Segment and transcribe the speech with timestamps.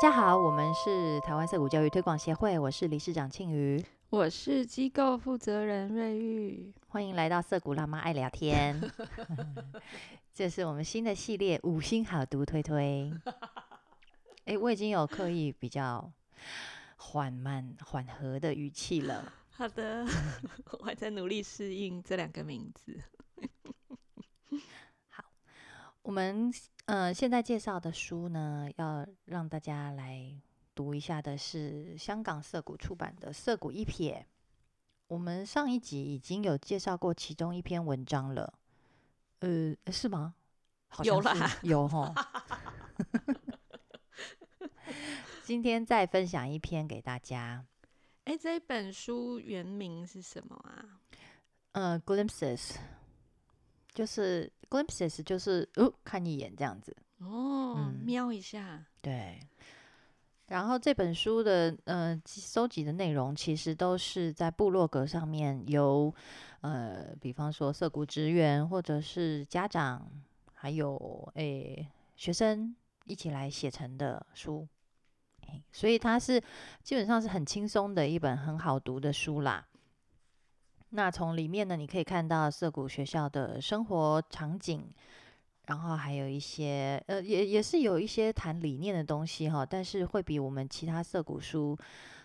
[0.00, 8.80] 家好，我们是台湾色谷教育推广协会，我是理事长庆瑜，我是机构负责人瑞玉，欢迎来到色谷辣妈爱聊天。
[10.32, 13.12] 这是我们新的系列五星好读推推。
[14.46, 16.10] 哎，我已经有刻意比较
[16.96, 19.30] 缓慢、缓和的语气了。
[19.50, 20.06] 好的，
[20.78, 22.98] 我还在努力适应这两个名字。
[26.02, 26.52] 好，我们
[26.86, 30.34] 呃现在介绍的书呢，要让大家来
[30.74, 34.14] 读一下的是香港涩谷出版的《涩谷一瞥》。
[35.08, 38.54] 我们上一集已经有介绍过其中一篇文章了，
[39.40, 40.34] 呃，是吗？
[41.02, 42.14] 有啦，有哈。
[45.42, 47.66] 今天再分享一篇给大家。
[48.24, 51.00] 哎，这一本书原名是什么啊？
[51.72, 52.76] 呃，Glimpses，
[53.92, 56.96] 就是 Glimpses，就是哦，看一眼这样子。
[57.18, 58.84] 哦，瞄一下。
[59.00, 59.40] 对。
[60.46, 66.12] 然后这本书的呃收集的内容，其实都是在部落格上面由
[66.62, 70.10] 呃，比方说涩谷职员或者是家长，
[70.54, 74.66] 还有诶学生一起来写成的书。
[75.72, 76.40] 所以它是
[76.82, 79.66] 基本上是很轻松的一本很好读的书啦。
[80.90, 84.88] 那从里面呢，你可以看到涩谷学校的生活场景，
[85.66, 91.78] 然后还有一些呃，也也是有一些谈理念的东西哈，但是会比我们其他涩谷书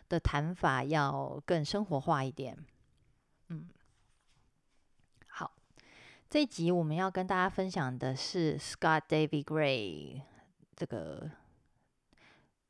[0.10, 2.58] 的谈法要更生活化一点。
[3.50, 3.68] 嗯，
[5.28, 5.52] 好，
[6.30, 10.22] 这一集我们要跟大家分享的是 Scott David Gray
[10.76, 11.30] 这个。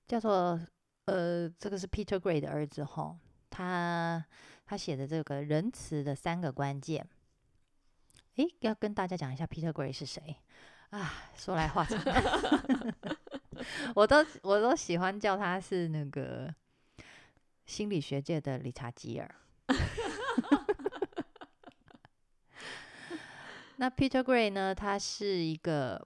[0.08, 0.62] 叫做
[1.06, 3.18] 呃，这个是 Peter Gray 的儿子哈，
[3.50, 4.24] 他
[4.66, 7.08] 他写的这个仁慈的三个关键，
[8.36, 10.36] 诶，要跟大家讲一下 Peter Gray 是谁
[10.90, 11.14] 啊？
[11.36, 12.00] 说来话长，
[13.96, 16.54] 我都我都喜欢叫他是那个
[17.66, 19.36] 心理学界的理查吉尔。
[23.78, 24.74] 那 Peter Gray 呢？
[24.74, 26.06] 他是一个。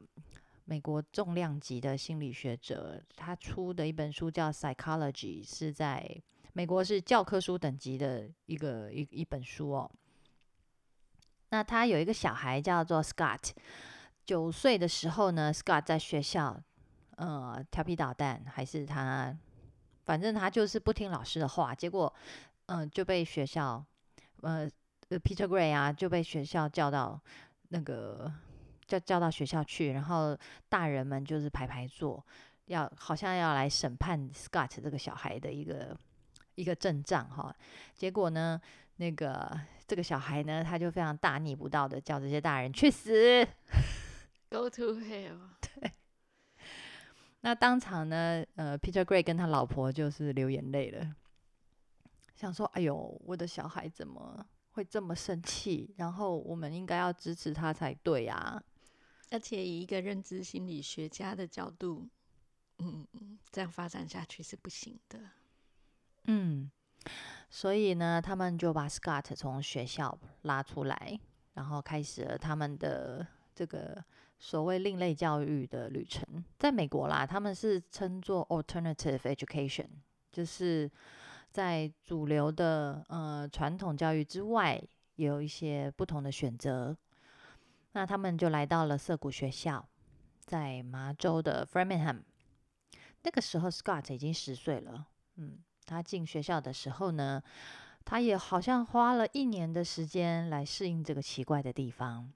[0.65, 6.21] 美国重量级的心理学者，他出的一本书叫《Psychology》，是在
[6.59, 9.89] 美国是教科书等级的一个一一本书哦。
[11.51, 13.51] 那他有一个小孩叫做 Scott，
[14.25, 16.61] 九岁的时候呢，Scott 在学校，
[17.15, 19.33] 呃，调皮捣蛋，还是他，
[20.03, 22.13] 反正他就是不听老师的话，结果，
[22.65, 23.81] 嗯，就被学校，
[24.41, 24.69] 呃
[25.07, 27.17] ，Peter Gray 啊，就被学校叫到
[27.69, 28.29] 那个。
[28.85, 30.37] 叫叫到学校去，然后
[30.67, 32.25] 大人们就是排排坐，
[32.65, 35.95] 要好像要来审判 Scott 这个小孩的一个
[36.59, 37.55] 一个阵仗哈。
[37.95, 38.59] 结果呢，
[38.97, 43.45] 那个这个小孩呢，他就非常大逆不道的叫这些大人去死
[44.49, 45.39] ，Go to hell。
[45.61, 45.91] 对。
[47.41, 51.15] 那当场呢，呃，Peter Gray 跟他老婆就是流眼泪了，
[52.35, 55.93] 想说：“哎呦，我的小孩怎么会这么生气？
[55.97, 58.61] 然后我们应该要支持他才对啊。”
[59.31, 62.09] 而且以一个认知心理学家的角度，
[62.79, 63.07] 嗯，
[63.51, 65.19] 这样发展下去是不行的。
[66.25, 66.69] 嗯，
[67.49, 71.19] 所以呢，他们就把 Scott 从学校拉出来，
[71.53, 73.25] 然后开始了他们的
[73.55, 74.03] 这个
[74.37, 76.43] 所谓另类教育的旅程。
[76.57, 79.87] 在美国啦，他们是称作 alternative education，
[80.31, 80.89] 就是
[81.49, 84.81] 在主流的呃传统教育之外，
[85.15, 86.95] 有一些不同的选择。
[87.93, 89.89] 那他们就来到了涩谷学校，
[90.45, 92.21] 在麻州的 Framingham。
[93.23, 95.07] 那个时候，Scott 已经十岁了。
[95.37, 95.57] 嗯，
[95.89, 97.41] 他进学校的时候呢，
[98.05, 102.31] 他也好像花了一年的时间来适应这个奇怪的地方。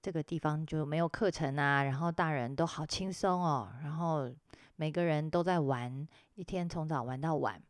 [0.00, 4.32] 这个地方就没有课程啊，然后大人都好轻松哦，然后
[4.76, 6.06] 每个人都在玩，
[6.36, 7.60] 一天从早玩到晚。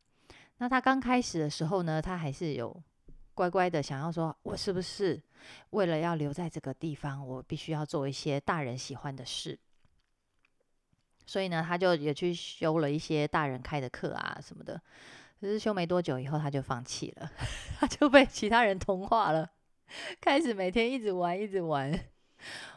[0.58, 2.82] 那他刚开始的时候呢，他还是有。
[3.34, 5.22] 乖乖的想要说，我是不是
[5.68, 9.58] 为了要留在这个地方，我必须要做一些大人喜欢的事？
[11.26, 14.80] 所以呢，他就也去修了一些大人开的课啊什么的。
[15.38, 17.30] 可是修没多久以后，他就放弃了，
[17.78, 19.50] 他就被其他人同化了，
[20.20, 21.92] 开始每天一直玩，一直玩。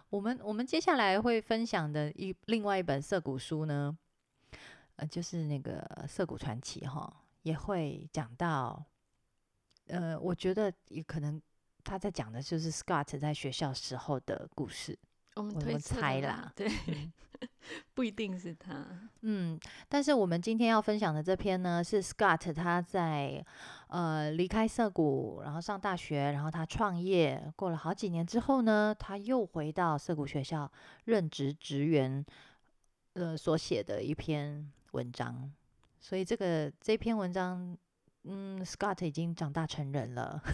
[0.09, 3.97] 我们我们接下来会分享的一另外一本涩谷书呢，
[4.97, 8.83] 呃，就是那个《涩谷传奇》哈，也会讲到。
[9.87, 11.41] 呃，我觉得也可能
[11.83, 14.95] 他在讲的就是 Scott 在学校时候的故事。
[15.35, 16.67] 我们猜啦，对，
[17.93, 18.85] 不一定是他。
[19.21, 23.45] 嗯，但是我们今天要分享的这篇呢，是 Scott 他在
[23.87, 30.69] 呃离开涩谷，然后上大学，然后他创业，过了好几年之后呢，他又回到涩谷学校
[31.05, 32.25] 任职职员，
[33.13, 35.49] 呃所写的一篇文章，
[35.99, 37.77] 所以这个这篇文章，
[38.23, 40.41] 嗯，Scott 已经长大成人了。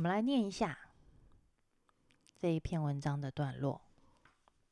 [0.00, 0.78] 好，我们来念一下
[2.40, 3.82] 这一篇文章的段落。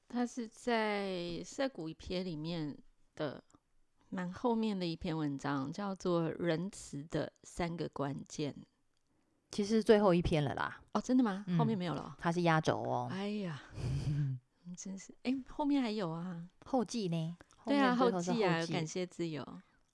[0.09, 1.07] 它是在
[1.45, 2.75] 《涩谷一篇》里面
[3.15, 3.45] 的
[4.09, 8.55] 蛮后面的一篇文章，叫做《仁慈的三个关键》。
[9.51, 11.45] 其实最后一篇了啦，哦，真的吗？
[11.59, 12.15] 后面嗯没有了哦。
[12.19, 13.09] 它是压轴哦。
[13.11, 13.63] 哎呀，
[14.79, 16.49] 真是哎，后面还有啊。
[16.65, 17.37] 后记呢？
[17.67, 19.47] 对啊，后记啊，感谢自由。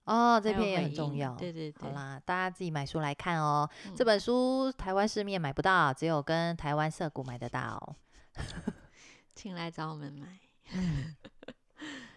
[0.04, 1.34] 哦，这篇也很重要。
[1.34, 3.68] 对对对，好啦，大家自己买书来看哦。
[3.86, 7.96] 嗯这本书台湾市面买不到，只有跟台湾涩谷买得到。
[9.34, 10.38] 请来找我们买。
[10.72, 11.16] 嗯，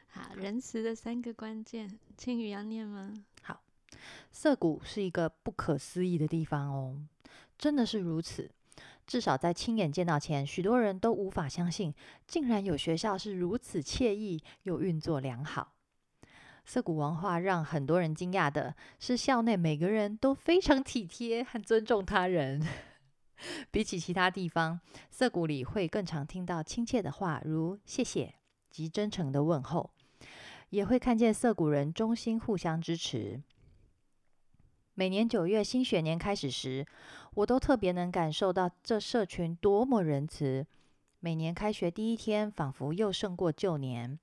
[0.09, 3.13] 好，仁慈的三个关键，青雨要念吗？
[3.41, 3.61] 好
[4.31, 6.99] 涩谷是一个不可思议的地方哦，
[7.57, 8.51] 真的是如此。
[9.05, 11.93] 至少在亲眼见到前，许多人都无法相信，
[12.27, 15.71] 竟然有学校是如此惬意又运作良好。
[16.67, 22.61] 涩谷文化让很多人惊讶的是，校内每个人都非常体贴和尊重他人。
[23.71, 28.35] 比起其他地方，涩谷里会更常听到亲切的话，如谢谢
[28.69, 29.91] 及真诚的问候，
[30.69, 33.41] 也会看见涩谷人衷心互相支持。
[34.93, 36.85] 每年九月新学年开始时，
[37.35, 40.67] 我都特别能感受到这社群多么仁慈。
[41.21, 44.19] 每年开学第一天，仿佛又胜过旧年。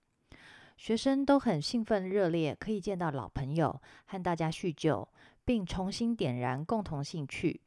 [0.76, 5.08] 学生都很兴奋热烈，可以见到老朋友，和大家叙旧，
[5.44, 7.60] 并重新点燃共同兴趣。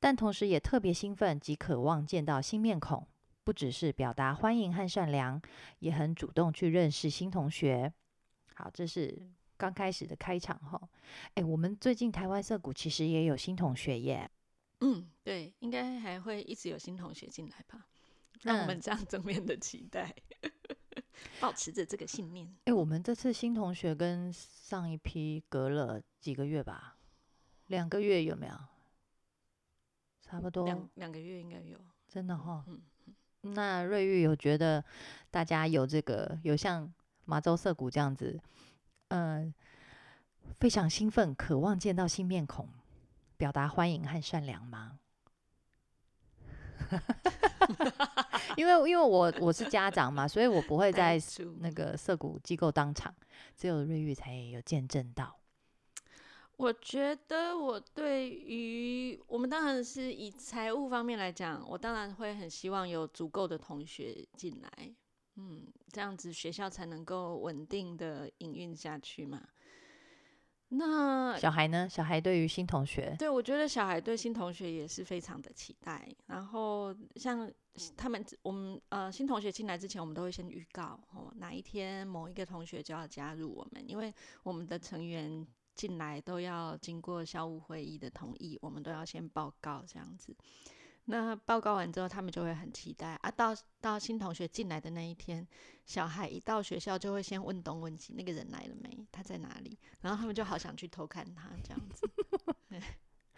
[0.00, 3.06] 但同时也特别兴奋及渴望见到新面孔，
[3.44, 5.40] 不只是表达欢迎和善良，
[5.78, 7.92] 也很主动去认识新同学。
[8.54, 10.80] 好，这是刚开始的开场哈。
[11.34, 14.30] 哎，我们最近台湾涩谷其实也有新同学耶。
[14.80, 17.86] 嗯，对，应该还会一直有新同学进来吧，
[18.42, 20.14] 让我嗯们这样正面的期待，
[21.40, 22.48] 保持着这个信念。
[22.64, 26.96] 哎，我们这次新同学跟上一批隔了几个月吧，
[27.66, 28.54] 两个月有没有？
[30.20, 31.78] 差不多，两两个月应该有。
[32.06, 32.64] 真的哈。
[32.66, 32.80] 嗯
[33.42, 34.84] 那瑞玉有觉得
[35.30, 36.92] 大家有这个有像
[37.24, 38.38] 麻州涩谷这样子，
[39.08, 39.54] 嗯、
[40.58, 42.68] 非常兴奋，渴望见到新面孔，
[43.36, 44.98] 表达欢迎和善良吗？
[48.56, 51.20] 因为因为我我是家长嘛，所以我不会在
[51.60, 53.14] 那个涉谷机构当场，
[53.56, 55.38] 只有瑞玉才有见证到。
[56.56, 64.92] 我觉得我对于我们当然是以财务方面来讲，我当然会很希望有足够的同学进来，
[65.36, 69.40] 嗯，这样子学校才能够稳定的营运下去嘛。
[70.70, 71.88] 那小孩呢？
[71.88, 76.06] 小孩对于新同学，对，我觉得小孩对新同学也是非常的期待。
[76.26, 77.50] 然后像
[77.96, 84.12] 他们，我们呃新同学进来之前，我们都会先预告哦，哪一天某一个同学就要加入我们，因为
[84.42, 90.36] 我们的成员进来都要经过校务会议的同意，我们都要先报告这样子。
[91.10, 93.30] 那报告完之后，他们就会很期待啊。
[93.30, 95.46] 到到新同学进来的那一天，
[95.86, 99.06] 小孩一到学校就会先问东问西，那个人来了没？
[99.10, 99.78] 他在哪里？
[100.02, 102.08] 然后他们就好想去偷看他这样子。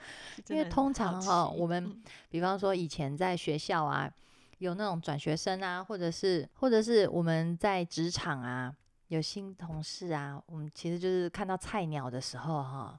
[0.49, 4.11] 因为通常哈奇我们嗯比方说以前在学校啊，
[4.59, 8.75] 有那种转学生啊，或者是或者是我们在职场啊，
[9.09, 12.99] 有新同事啊，我们其实就是看到菜鸟的时候哈，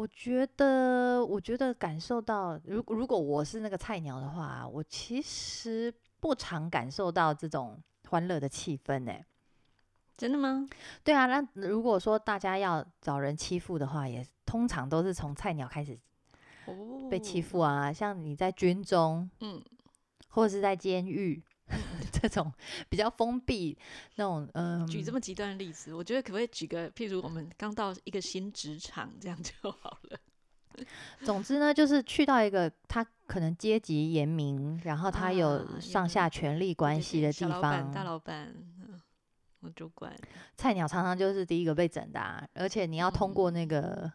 [0.00, 7.78] 我觉得我觉得感受到，如如果我是那个菜鸟的话，我其实不常感受到这种
[8.08, 9.12] 欢乐的气氛呢、
[10.16, 10.66] 真的吗？
[11.04, 15.98] 对啊，那如果说大家要找人欺负的话，也通常都是从菜鸟开始
[16.64, 19.62] 哦，被欺负啊，像你在军中，嗯，
[20.30, 21.42] 或者是在监狱
[22.12, 22.52] 这种
[22.88, 23.76] 比较封闭
[24.16, 30.18] 那种，嗯，举这么极端的例子，我觉得可不可以举个，譬如我们刚到一个新职场，这样就好了。
[31.24, 39.00] 总之呢，就是去到一个他可能阶级严明，然后他啊有有上下权力关系的地对小老板、大，老板，嗯，
[39.60, 40.16] 我主管，
[40.56, 43.68] 菜鸟常常就是第一个被整的、啊，而且你要通过那嗯。
[43.68, 44.12] 个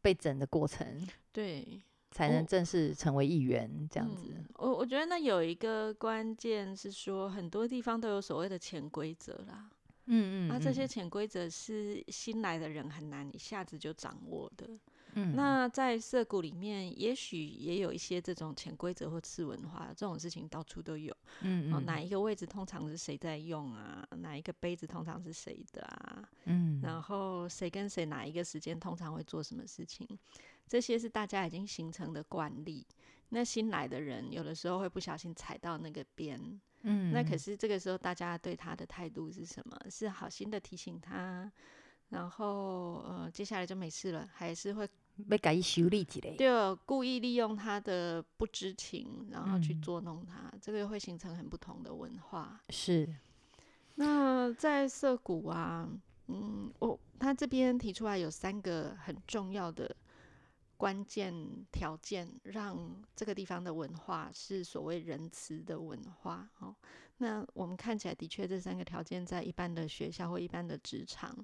[0.00, 4.28] 被整的过程，对，才能哦正式成为议员这样子。
[4.36, 9.70] 嗯我我觉得那有一个关键是说，很多地方都有所谓的潜规则啦。
[10.06, 14.68] 嗯嗯，那这些嗯潜规则是新来的人很难一下子就掌握的。
[15.14, 21.12] 嗯那在社谷里面，也许也有一些这种潜规则或次文化，这种事情到处都有。
[21.12, 24.06] 哦，嗯嗯哪一个位置通常是谁在用啊？
[24.18, 26.28] 哪一个杯子通常是谁的啊？
[26.46, 30.06] 嗯然后谁跟谁哪一个时间通常会做什么事情？
[30.68, 32.86] 这些是大家已经形成的惯例。
[33.30, 36.40] 那新来的人有的时候会不小心踩到那个边，
[36.82, 39.78] 嗯，那可是这个时候大家对他的态度是什么？
[39.90, 41.50] 是好心的提醒他，
[42.08, 44.88] 然后呃，接下来就没事了，还是会
[45.28, 46.36] 被改修理一下。
[46.38, 52.58] 就故意利用他的不知情，然后去嗯捉弄他，这个会形成很不同的文化。
[52.70, 53.06] 是，
[53.96, 55.86] 那在涩谷啊，
[56.28, 59.94] 嗯，我他这边提出来有三个很重要的
[60.78, 61.34] 关键
[61.70, 66.48] 条件，让这个地方的文化是所谓仁慈的文化。
[66.60, 66.74] 哦，
[67.18, 71.36] 那我们看起来的确这三个条件在一般的学校或一般的职场，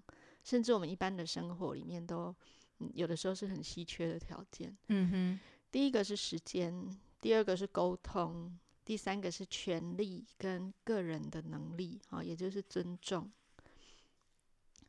[0.45, 2.35] 甚至我们一般的生活里面都，
[2.79, 4.75] 嗯有的时候是很稀缺的条件。
[4.89, 6.89] 嗯哼，第一个是时间，
[7.21, 13.29] 第二个是沟通，第三个是权利跟个人的能力啊、也就是尊重。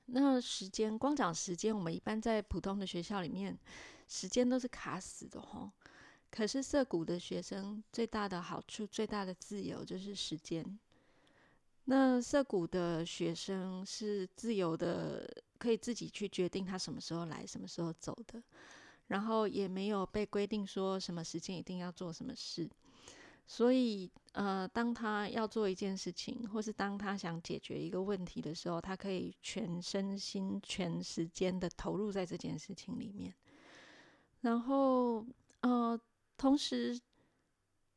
[0.07, 3.57] 那时间，光讲时间，我们一般在普通的学校里面，
[4.07, 5.71] 时间都是卡死的吼。
[6.29, 10.79] 可是涩谷的学生最大的好处、最大的自由就是时间。
[11.85, 18.41] 那涩谷的学生是自由的，可以自己去决定他什么时候来、什么时候走的。
[19.07, 22.67] 然后也没有被规定说什么时间一定要做什么事，
[23.45, 33.31] 所以呃，当他要做一件事情，或是当他想解决一个问题的时候，他可以全身心、全时间的投入在这件事情里面。
[34.41, 35.25] 然后
[35.61, 35.99] 呃，
[36.37, 36.99] 同时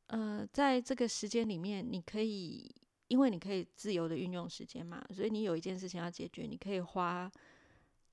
[0.07, 2.75] 呃，在这个时间里面，你可以
[3.09, 7.31] 因为你可以自由的运用时间嘛，所以你有一件事情要解决，你可以花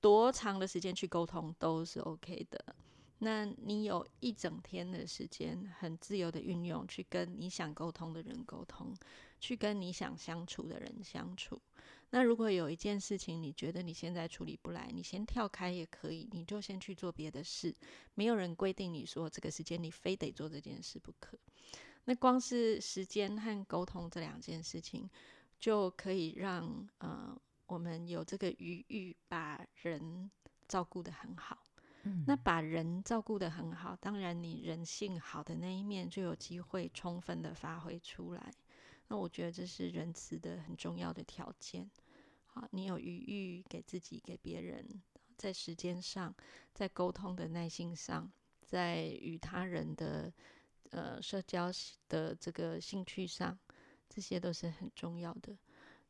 [0.00, 2.76] 多长的时间去沟通都是 OK 的。
[3.18, 8.94] 那你有一整天的时间，很自由的运用，去跟你想沟通的人沟通，
[9.40, 11.58] 去跟你想相处的人相处。
[12.16, 17.76] 那如果有一件事情你觉得你现在处理不来，你先跳开也可以，你就先去做别的事。
[18.14, 21.38] 没有人规定你说这个时间你非得做这件事不可。
[22.06, 25.06] 那光是时间和沟通这两件事情，
[25.58, 30.30] 就可以让呃我们有这个余裕，把人
[30.66, 31.58] 照顾得很好。
[32.04, 38.50] 嗯那把人照顾得很好，当然你人性好的那一面就有机会充分的发挥出来。
[39.08, 41.90] 那我觉得这是仁慈的很重要的条件。
[42.56, 44.82] 好，你有余裕给自己、给别人，
[45.36, 46.34] 在时间上，
[46.72, 48.32] 在沟通的耐心上，
[48.64, 50.32] 在与他人的
[50.88, 51.70] 呃社交
[52.08, 53.58] 的这个兴趣上，
[54.08, 55.54] 这些都是很重要的。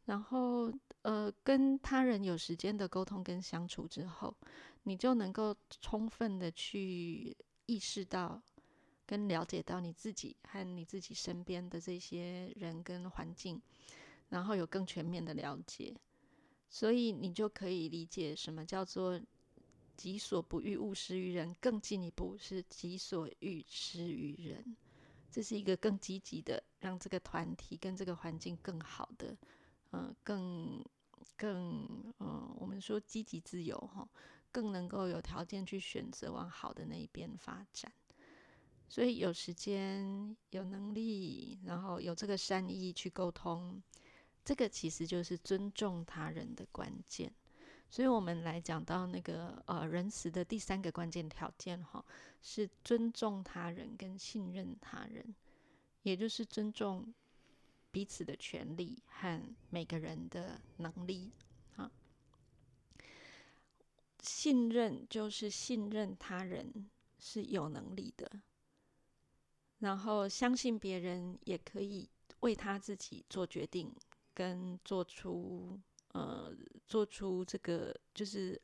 [0.05, 0.73] 然后
[1.03, 4.33] 呃，跟他人有时间的沟通跟相处之后，
[4.85, 7.37] 你就能够充分的去
[7.67, 8.41] 意识到
[9.05, 13.61] 跟了解到你自己和你自己身边的这些人跟环境，
[14.29, 15.93] 然后有更全面的了解，
[16.69, 19.21] 所以你就可以理解什么叫做
[19.97, 24.77] “己所不欲，勿施于人”，更进一步是“己所欲，施于人”。
[25.31, 29.37] 这是一个更积极的，让这个团体跟这个环境更好的，
[29.93, 30.83] 嗯、更
[31.37, 34.09] 更嗯、我们说积极自由哈，
[34.51, 37.93] 更能够有条件去选择往好的那一边发展。
[38.89, 43.83] 所以有时间、有能力，然后有这个善意去沟通，
[44.47, 47.33] 这个其实就是尊重他人的关键。
[47.91, 52.05] 所以我们来讲到那个呃仁慈的第三个关键条件哈，
[52.41, 55.35] 是尊重他人跟信任他人，
[56.03, 57.13] 也就是尊重
[57.91, 61.33] 彼此的权利和每个人的能力
[61.75, 61.91] 啊。
[64.21, 66.89] 信任就是信任他人
[67.19, 68.31] 是有能力的，
[69.79, 72.09] 然后相信别人也可以
[72.41, 73.95] 为他自己做决定，
[74.37, 75.81] 跟做出
[76.13, 76.55] 呃
[76.87, 78.61] 做出这个就是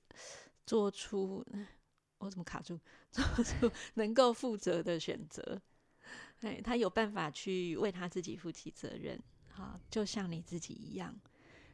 [0.66, 1.42] 做出
[2.18, 2.78] 我怎么卡住？
[3.10, 5.60] 做出能够负责的选择。
[6.42, 11.18] 哎，他有办法去为他自己负起责任，好，就像你自己一样。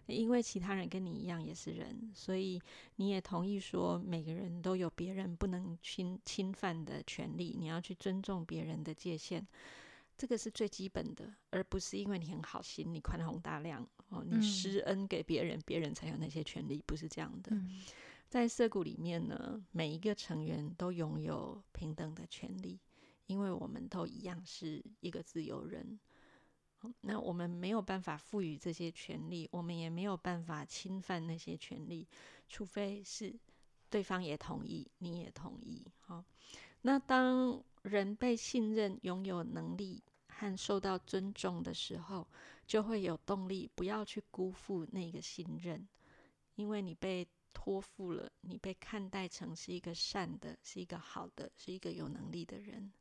[0.07, 2.59] 因为其他人跟你一样也是人，所以
[2.97, 9.47] 你也同意说每个人都有别人不能侵侵犯的权利，你要去尊重别人的界限，
[10.19, 17.55] 这个是最基本的，而不是因为你很好心，你宽宏大量哦，你嗯施恩给别人，别人才有那些权利，不是这样的。
[17.55, 17.81] 嗯
[18.29, 22.79] 在社谷里面呢，每一个成员都拥有平等的权利，
[23.25, 25.99] 因为我们都一样是一个自由人。
[27.01, 32.07] 那我们没有办法赋予这些权利，我们也没有办法侵犯那些权利，
[32.51, 33.35] 除非是
[33.89, 35.87] 对方也同意，你也同意。
[36.01, 36.23] 好，
[36.83, 42.27] 那当人被信任、拥有能力和受到尊重的时候，
[42.67, 45.87] 就会有动力，不要去辜负那个信任，
[46.55, 52.93] 因为你被托付了，你被看待成是一个善的，是一个好的，是一个有能力的人。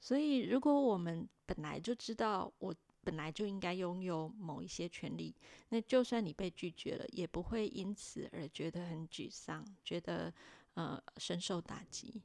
[0.00, 2.74] 所以，如果我们本来就知道我
[3.04, 5.34] 本来就应该拥有某一些权利，
[5.68, 10.32] 那就算你被拒绝了，也不会因此而觉得很沮丧，觉得
[10.74, 12.20] 呃深受打击。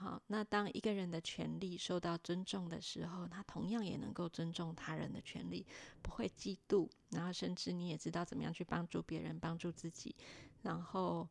[0.00, 5.66] 好，那当一个人的权利受到尊重的时候，他同样也能够尊重他人的权利，
[6.00, 10.16] 不会嫉妒，然后甚至你也知道怎么样去帮助别人，帮助自己，
[10.62, 11.28] 然后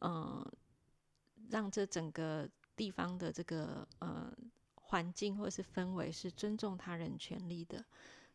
[0.00, 0.44] 嗯，
[1.48, 2.46] 让这整个
[2.76, 4.30] 地方的这个呃。
[4.90, 7.84] 环境或是氛围是尊重他人权利的，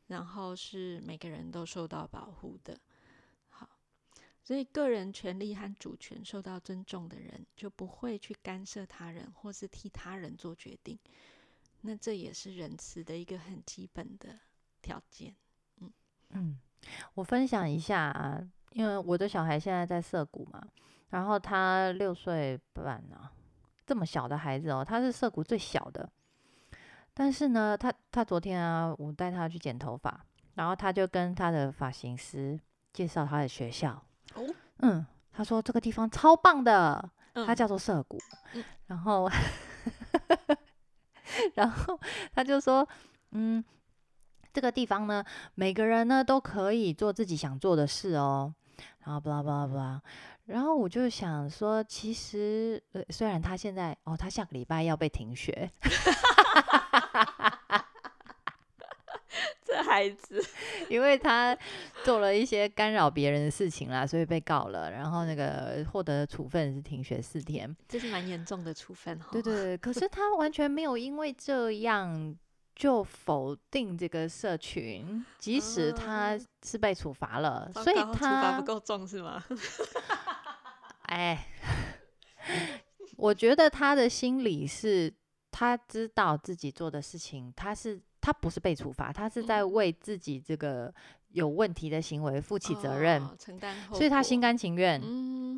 [0.07, 2.79] 然后是每个人都受到保护的。
[4.45, 10.99] 所以个人权利和主权受到尊重的人，就不会去干涉他人或是替他人做决定。
[11.81, 14.39] 那这也是仁慈的一个很基本的
[14.83, 15.35] 条件。
[15.81, 15.91] 嗯
[16.29, 16.59] 嗯，
[17.15, 18.39] 我分享一下啊，
[18.73, 20.61] 因为我的小孩现在在涩谷嘛，
[21.09, 23.27] 然后他六岁半呢，
[23.83, 26.07] 这么小的孩子哦，他是涩谷最小的。
[27.15, 30.23] 但是呢，他他昨天啊，我带他去剪头发，
[30.53, 32.59] 然后他就跟他的发型师
[32.93, 34.05] 介绍他的学校。
[34.35, 34.47] 哦，
[34.79, 38.17] 嗯，他说这个地方超棒的，他叫做涩谷。
[38.87, 39.29] 然后，
[41.55, 41.99] 然后
[42.33, 42.87] 他就说，
[43.31, 43.63] 嗯，
[44.53, 45.23] 这个地方呢，
[45.55, 48.53] 每个人呢都可以做自己想做的事哦。
[48.99, 50.01] 然后，巴拉巴拉巴拉。
[50.45, 55.71] 然后我就想说，其实呃，虽然他现在哦，他下个礼拜要被停学。
[59.65, 60.43] 这孩子，
[60.89, 61.57] 因为他
[62.03, 64.91] 做了一些干扰别人的事情啦，所以被告了。
[64.91, 69.29] 然后那个获得的处分是停学四天，这是蛮严重的处分哈。
[69.31, 72.35] 对对对，可是 他完全没有因为这样
[72.75, 79.41] 就否定这个社群，即使他是被处罚了，所以他处罚不够重是吗？
[81.07, 81.47] 哎，
[83.15, 85.13] 我觉得他的心理是。
[85.57, 90.91] 他知道自己做的事情，他是他不是被处罚，他是在为自己这个
[91.29, 94.99] 有问题的行为负起责任，承担，所以他心甘情愿，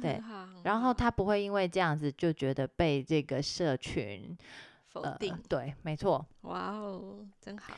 [0.02, 0.22] 对，
[0.64, 4.38] 然后他不会因为这样子就觉得被这个社群
[4.88, 7.74] 否定，对，没错，哇哦，真好，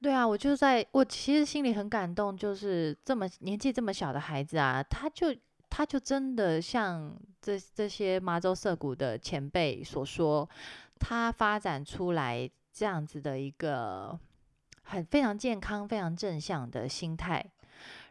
[0.00, 5.34] 对啊，我就在我其实心里很感动，就是这么年纪这么小的孩子啊，他就
[5.68, 10.48] 他就真的像这这些麻州涩谷的前辈所说。
[11.00, 14.18] 他发展出来这样子的一个
[14.88, 17.44] 很非常健康、非常正向的心态，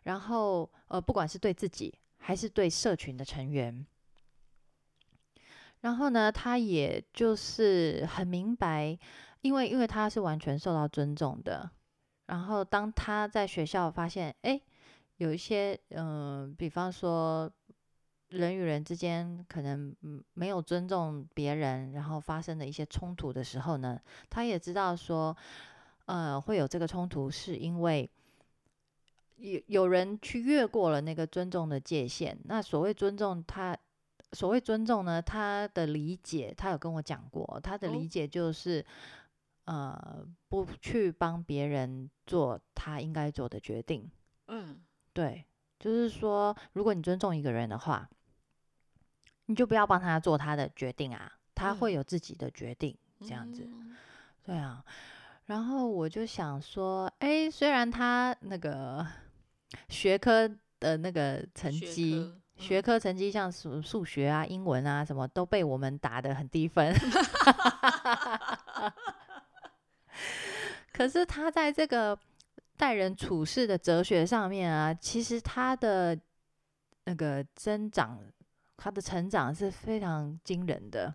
[0.04, 3.86] 然后呃，不管是对自己还是对社群的成员，
[5.82, 8.98] 然后呢，他也就是很明白，
[9.42, 11.70] 因为因为他是完全受到尊重的，
[12.28, 14.62] 然后当他在学校发现，哎，
[15.18, 17.52] 有一些嗯，比方说。
[18.32, 19.96] 人与人之间可能
[20.34, 23.98] 没有尊重别人，然后发生的一些冲突的时候呢，
[24.30, 25.34] 他也知道说，
[26.08, 28.10] 呃，会有这个冲突，是因为
[29.38, 32.38] 有有人去越过了那个尊重的界限。
[32.46, 33.78] 那所谓尊重，他
[34.34, 38.86] 所谓尊重呢，他的理解，他有跟我讲过，他的理解就是，
[39.66, 44.10] 呃，不去帮别人做他应该做的决定。
[44.48, 44.82] 嗯，
[45.14, 45.46] 对，
[45.80, 48.10] 就是说，如果你尊重一个人的话。
[49.50, 53.66] 你就不要帮他做他的决定啊，他会有自己的决定，这样子，
[54.44, 54.84] 对啊。
[55.48, 59.06] 然后我就想说，哎，虽然他那个
[59.90, 66.94] 学科的那个成绩，学科成绩像数数学啊、英文啊什么都被我们打的很低分，
[70.94, 72.18] 可是他在这个
[72.78, 76.18] 待人处事的哲学上面啊，其实他的
[77.06, 78.20] 那个增长。
[78.80, 81.12] 他的成长是非常惊人的，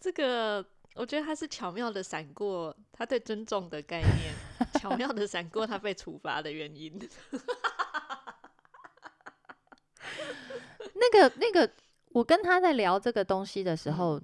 [0.00, 0.66] 这个
[0.98, 4.34] 我觉得他是巧妙的闪过他对尊重的概念，
[4.80, 6.98] 巧妙的闪过他被处罚的原因。
[10.94, 11.70] 那个那个，
[12.10, 14.20] 我跟他在聊这个东西的时候，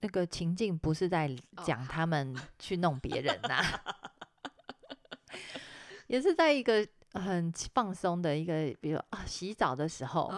[0.00, 1.28] 那个情境不是在
[1.64, 3.60] 讲他们去弄别人呐，
[6.06, 10.30] 也是在一个很放松的一个，比如啊洗澡的时候。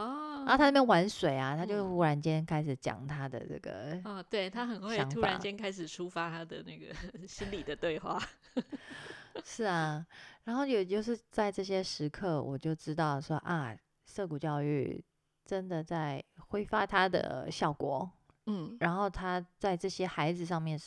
[0.44, 6.94] 然后他那边玩水啊，他就忽然间开始讲他的这个哦，对他很会突然间开始抒发他的那个
[7.26, 8.20] 心理的对话。
[9.44, 10.06] 是啊，
[10.44, 13.76] 然后也就是在这些时刻，我就知道说啊，
[14.06, 15.02] 涉谷教育
[15.44, 18.08] 真的在挥发它的效果。
[18.46, 20.78] 嗯，然后他在这些孩子上面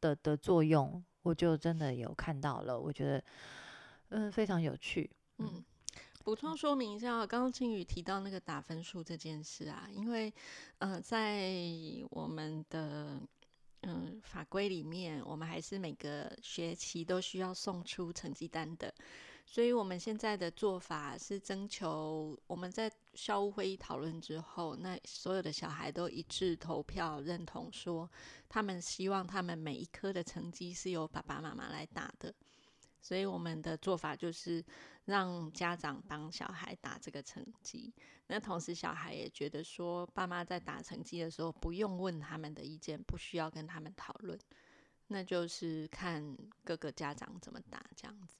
[0.00, 2.78] 的的作用，我就真的有看到了。
[2.78, 3.22] 我觉得
[4.10, 5.10] 嗯非常有趣。
[5.38, 5.62] 嗯。
[6.30, 10.32] 补充说明一下，刚刚青宇提到那个打分数这件事啊，因为
[10.78, 11.52] 呃，在
[12.08, 13.20] 我们的
[13.80, 18.94] 嗯法规里面，我们还是每个学期都需要送出成绩单的。
[19.44, 28.08] 所以我们现在的做法是征求我们在校务会议讨论之后，那所有的小孩都一致投票认同说，
[28.48, 32.32] 他们希望他们每一科的成绩是由爸爸妈妈来打的。
[33.02, 34.62] 所以我们的做法就是
[35.10, 37.92] 让家长帮小孩打这个成绩，
[38.28, 44.38] 那同时小孩也觉得说，爸妈在打成绩的时候不用问他们的意见，不需要跟他们讨论，
[45.08, 48.36] 那就是看各个家长怎么打这样子。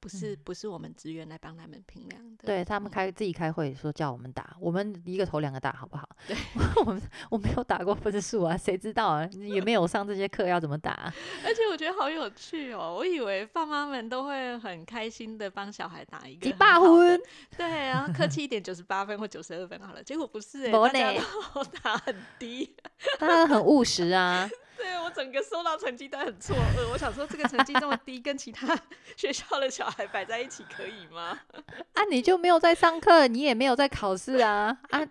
[0.00, 6.08] 不是不是我们职员来帮他们评量的，对他们开自己开会说叫我们打，我们一个头两个打好不好？
[6.26, 6.36] 对，
[6.84, 9.28] 我们我没有打过分数啊，谁知道啊？
[9.32, 11.12] 也没有上这些课要怎么打？
[11.44, 17.20] 而且我觉得好有趣哦，我以为爸妈们都会很开心的帮小孩打一个几八分，
[17.56, 21.12] 对，然后客气一点九十八分或九十二分好了，结果不是哎，大家
[21.54, 22.76] 都打很低，
[23.18, 24.48] 大家很务实啊。
[24.78, 28.78] 对我整个收到成绩单很错愕，我想说这个成绩这么低，跟其他
[29.16, 31.40] 学校的小孩摆在一起可以吗？
[31.94, 35.06] 啊，你就没有在上课，你也没有在考试啊啊！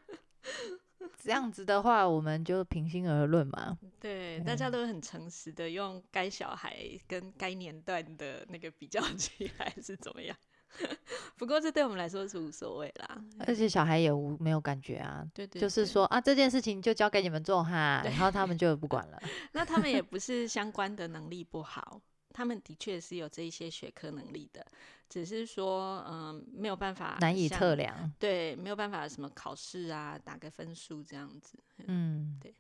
[1.22, 3.78] 这样子的话，我们就平心而论嘛。
[4.00, 10.38] 对，大家都很诚实的用该小孩跟该年段的那个比较起来是怎么样。
[11.38, 19.20] 不过这对我们来说是无所谓啦，而且小孩也无没有感觉啊，对对，就是说啊这件事情就交给你们做哈，然后他们就不管了。
[19.54, 22.02] 那他们也不是相关的能力不好，
[22.34, 24.66] 他们的确是有这一些学科能力的，
[25.10, 32.54] 只是说嗯没有办法难以测量，对，没有办法什么考试啊打个分数这样子，嗯，对。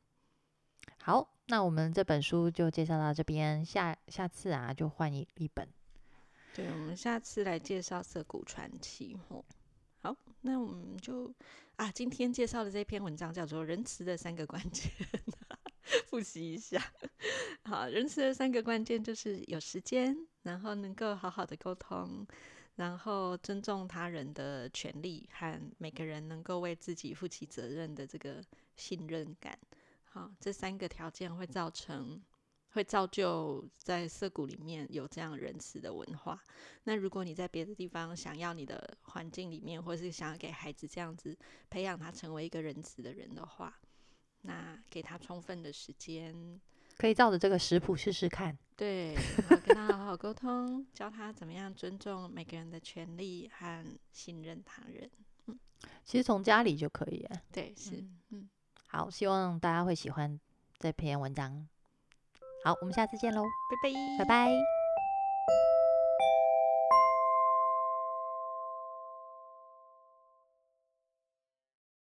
[1.00, 5.68] 好，那我们这本书就介绍到这边，下下次啊就换一一本。
[6.58, 9.46] 对，我们下次来介绍《涩谷传奇》吼。
[10.02, 11.32] 好，那我们就
[11.76, 14.92] 啊，今天介绍的这篇文章叫做《仁慈的三个关键》，
[16.10, 16.84] 复习一下。
[17.64, 22.26] 好，仁慈的三个关键就是有时间，然后能够好好的沟通，
[22.74, 28.44] 然后尊重他人的权利和每个人能够为自己负起责任的这个
[28.76, 29.56] 信任感。
[30.06, 32.20] 好，这三个条件会造成。
[32.72, 36.42] 会造就在涩谷里面有这样仁慈的文化。
[36.84, 41.38] 那如果你在别的地方想要你的环境里面，或是想要给孩子这样子
[41.70, 43.80] 培养他成为一个仁慈的人的话，
[44.42, 46.62] 那给他充分的时间，
[46.98, 48.58] 可以照着这个食谱试试看。
[48.76, 49.16] 对，
[49.66, 55.10] 跟他好好沟通，教他怎么样尊重每个人的权利和信任他人。
[55.48, 55.60] 嗯，
[56.06, 57.28] 其实从家里就可以。
[57.52, 58.48] 对，是，嗯，
[58.88, 60.40] 好，希望大家会喜欢
[60.78, 61.68] 这篇文章。
[62.68, 64.77] 好，我们下次见喽，拜拜，拜拜。